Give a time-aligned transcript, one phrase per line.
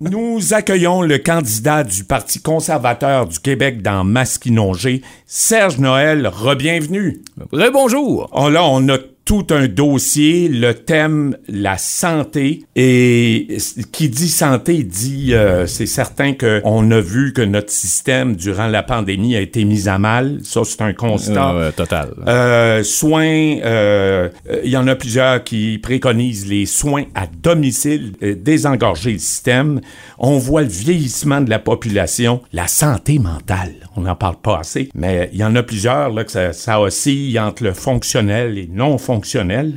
[0.00, 6.28] Nous accueillons le candidat du Parti conservateur du Québec dans Masquinongé, Serge Noël.
[6.28, 7.20] Rebienvenue.
[7.72, 8.30] Bonjour.
[8.32, 8.98] Oh là, on a
[9.28, 13.58] tout un dossier, le thème la santé et
[13.92, 18.68] qui dit santé dit euh, c'est certain que on a vu que notre système durant
[18.68, 22.14] la pandémie a été mis à mal, ça c'est un constat Euh, total.
[22.26, 24.30] euh, soins, euh,
[24.64, 29.82] il y en a plusieurs qui préconisent les soins à domicile, euh, désengorger le système.
[30.18, 33.74] On voit le vieillissement de la population, la santé mentale.
[33.94, 36.80] On n'en parle pas assez, mais il y en a plusieurs là que ça, ça
[36.80, 39.17] oscille entre le fonctionnel et non fonctionnel.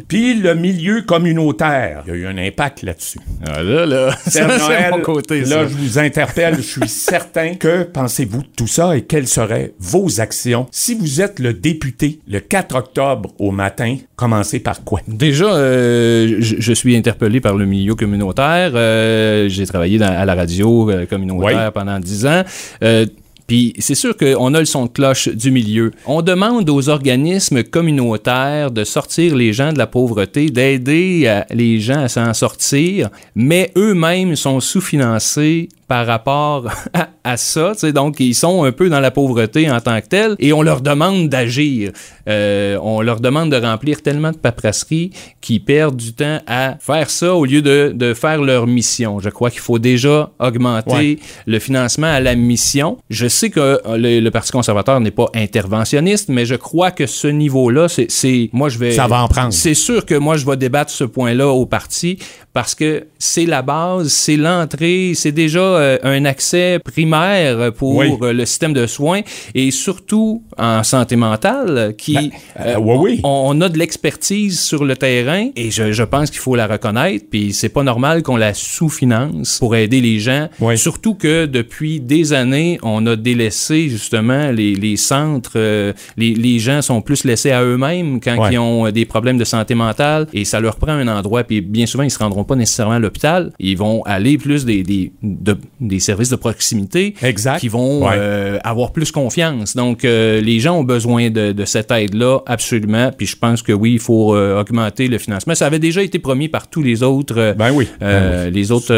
[0.07, 3.19] Puis le milieu communautaire, il y a eu un impact là-dessus.
[3.47, 4.43] Ah, là, là, c'est
[4.91, 5.55] mon côté, ça.
[5.63, 6.55] là, je vous interpelle.
[6.57, 11.21] Je suis certain que pensez-vous de tout ça et quelles seraient vos actions si vous
[11.21, 13.97] êtes le député le 4 octobre au matin?
[14.15, 14.99] Commencez par quoi?
[15.07, 18.71] Déjà, euh, je, je suis interpellé par le milieu communautaire.
[18.75, 21.71] Euh, J'ai travaillé dans- à la radio euh, communautaire Oui.
[21.73, 22.43] pendant dix ans.
[22.83, 23.05] Euh,
[23.51, 25.91] puis c'est sûr qu'on a le son de cloche du milieu.
[26.05, 31.81] On demande aux organismes communautaires de sortir les gens de la pauvreté, d'aider euh, les
[31.81, 37.71] gens à s'en sortir, mais eux-mêmes sont sous-financés par rapport à, à ça.
[37.73, 37.91] tu sais.
[37.91, 40.79] Donc, ils sont un peu dans la pauvreté en tant que telle et on leur
[40.79, 41.91] demande d'agir.
[42.29, 45.11] Euh, on leur demande de remplir tellement de paperasserie
[45.41, 49.19] qu'ils perdent du temps à faire ça au lieu de, de faire leur mission.
[49.19, 51.17] Je crois qu'il faut déjà augmenter Ouais.
[51.45, 52.97] le financement à la mission.
[53.09, 57.05] Je sais que euh, le, le Parti conservateur n'est pas interventionniste, mais je crois que
[57.05, 58.91] ce niveau-là, c'est, c'est- moi je vais...
[58.91, 59.51] Ça va en prendre.
[59.51, 62.17] C'est sûr que moi je vais débattre ce point-là au parti
[62.53, 68.11] parce que c'est la base, c'est l'entrée, c'est déjà euh, un accès primaire pour Oui.
[68.21, 69.21] euh, le système de soins
[69.55, 72.29] et surtout en santé mentale qui Ben,
[72.59, 73.19] euh, oui.
[73.23, 76.67] on, on a de l'expertise sur le terrain et je, je pense qu'il faut la
[76.67, 80.77] reconnaître puis c'est pas normal qu'on la sous-finance pour aider les gens Oui.
[80.77, 86.59] surtout que depuis des années on a délaissé justement les, les centres euh, les, les
[86.59, 90.45] gens sont plus laissés à eux-mêmes quand ils ont des problèmes de santé mentale et
[90.45, 93.51] ça leur prend un endroit puis bien souvent ils se rendront pas nécessairement à l'hôpital
[93.59, 97.59] ils vont aller plus des, des, de- des services de proximité Exact.
[97.59, 98.13] qui vont Ouais.
[98.15, 99.75] euh, avoir plus confiance.
[99.75, 103.11] Donc, euh, les gens ont besoin de, de cette aide-là, absolument.
[103.17, 105.55] Puis je pense que oui, il faut euh, augmenter le financement.
[105.55, 107.87] Ça avait déjà été promis par tous les autres, Ben oui.
[108.03, 108.93] euh, les autres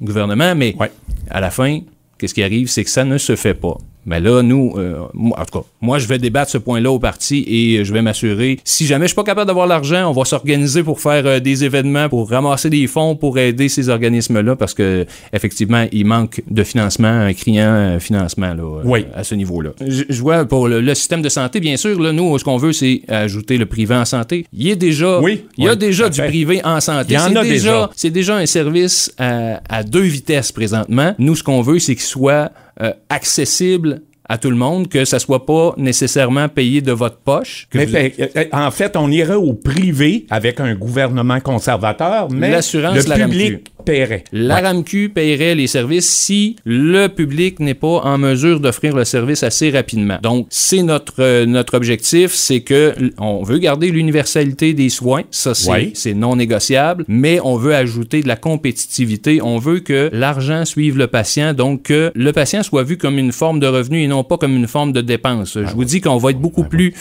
[0.00, 0.90] gouvernements, mais Ouais.
[1.30, 1.80] à la fin,
[2.18, 3.76] qu'est-ce qui arrive, c'est que ça ne se fait pas.
[4.08, 6.98] Mais là, nous, euh, moi- en tout cas, moi, je vais débattre ce point-là au
[6.98, 8.58] parti et je vais m'assurer.
[8.64, 11.62] Si jamais je suis pas capable d'avoir l'argent, on va s'organiser pour faire euh, des
[11.64, 15.04] événements, pour ramasser des fonds, pour aider ces organismes-là, parce que
[15.34, 19.04] effectivement, il manque de financement, un criant euh, financement là, euh, Oui.
[19.14, 19.70] à ce niveau-là.
[19.86, 22.56] Je, je vois pour le, le système de santé, bien sûr, là, nous, ce qu'on
[22.56, 24.46] veut, c'est ajouter le privé en santé.
[24.54, 26.28] Il y a déjà, Oui, il y a oui, déjà du fait.
[26.28, 27.08] privé en santé.
[27.10, 27.90] Il y en C'est a déjà.
[27.94, 31.14] c'est déjà un service à, à deux vitesses présentement.
[31.18, 35.18] Nous, ce qu'on veut, c'est qu'il soit euh, accessible à tout le monde, que ça
[35.18, 37.66] soit pas nécessairement payé de votre poche.
[37.70, 42.28] que Mais vous- fait- euh, en fait, on irait au privé avec un gouvernement conservateur,
[42.30, 44.24] mais L'assurance, le la public paierait.
[44.32, 44.60] La Ouais.
[44.62, 49.70] RAMQ paierait les services si le public n'est pas en mesure d'offrir le service assez
[49.70, 50.18] rapidement.
[50.22, 55.54] Donc, c'est notre, euh, notre objectif, c'est que on veut garder l'universalité des soins, ça
[55.54, 60.64] c'est c'est non négociable, mais on veut ajouter de la compétitivité, on veut que l'argent
[60.64, 64.08] suive le patient, donc que le patient soit vu comme une forme de revenu et
[64.08, 65.54] non pas comme une forme de dépense.
[65.54, 66.92] Je vous dis qu'on va être beaucoup plus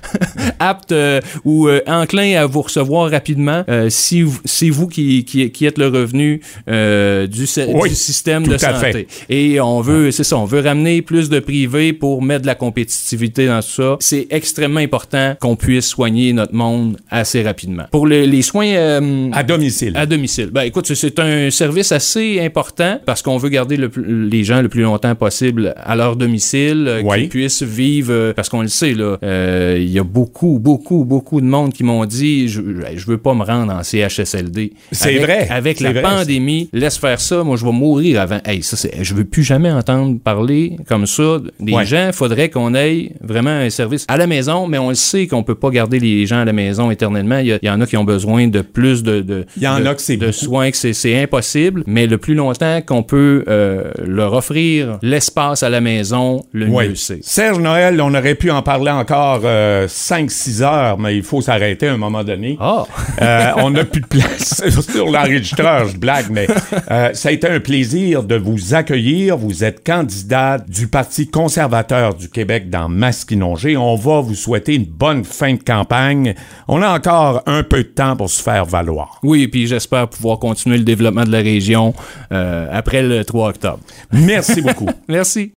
[0.58, 5.24] apte euh, ou euh, enclin à vous recevoir rapidement euh, si vous- c'est vous qui,
[5.24, 8.92] qui, qui êtes le revenu euh, du, Oui, du système de santé.
[8.92, 9.06] fait.
[9.28, 12.54] Et on veut, c'est ça, on veut ramener plus de privé pour mettre de la
[12.54, 13.96] compétitivité dans tout ça.
[14.00, 17.84] C'est extrêmement important qu'on puisse soigner notre monde assez rapidement.
[17.90, 19.92] Pour le- les soins euh, À domicile.
[19.96, 20.50] à domicile.
[20.52, 24.68] Ben écoute, c'est- un service assez important parce qu'on veut garder le les gens le
[24.68, 27.20] plus longtemps possible à leur domicile, Oui.
[27.20, 31.40] qu'ils puissent vivre, parce qu'on le sait, là, euh, il y a beaucoup, beaucoup, beaucoup
[31.40, 32.60] de monde qui m'ont dit, je,
[32.96, 34.72] je veux pas me rendre en CHSLD.
[34.92, 35.48] C'est vrai.
[35.50, 38.40] Avec la vrai, pandémie, laisse faire ça, moi je vais mourir avant.
[38.44, 41.84] Hey, ça, c'est- je veux plus jamais entendre parler comme ça des Ouais.
[41.86, 42.10] gens.
[42.12, 45.54] Faudrait qu'on ait vraiment un service à la maison, mais on le sait qu'on peut
[45.54, 47.38] pas garder les gens à la maison éternellement.
[47.38, 49.86] Il y, en a qui ont besoin de plus de, de, Il y en de-
[49.86, 50.32] a que c'est de beaucoup.
[50.38, 51.84] soins, que c'est- impossible.
[51.86, 56.94] Mais le plus longtemps qu'on peut euh, leur offrir l'espace à la maison, le mieux
[56.94, 57.22] c'est.
[57.24, 59.42] Serge Noël, on aurait pu en parler encore
[59.88, 62.56] 5 5-6 heures, mais il faut s'arrêter à un moment donné.
[62.60, 62.84] Ah!
[63.20, 66.46] Euh, on n'a plus de place sur l'enregistreur, je blague, mais
[66.90, 69.36] euh, ça a été un plaisir de vous accueillir.
[69.36, 73.76] Vous êtes candidat du Parti conservateur du Québec dans Masquinongé.
[73.76, 76.34] On va vous souhaiter une bonne fin de campagne.
[76.68, 79.18] On a encore un peu de temps pour se faire valoir.
[79.22, 81.94] Oui, puis j'espère pouvoir continuer le développement de la région
[82.32, 83.80] euh, après le 3 octobre.
[84.12, 84.88] Merci beaucoup.
[85.08, 85.52] Merci.